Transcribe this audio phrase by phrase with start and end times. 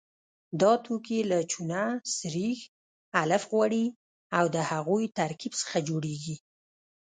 [0.61, 1.81] دا توکي له چونه،
[2.17, 2.59] سريښ،
[3.21, 3.85] الف غوړي
[4.37, 6.35] او د هغوی ترکیب څخه جوړیږي.